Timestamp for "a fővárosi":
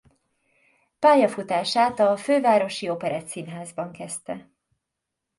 1.99-2.89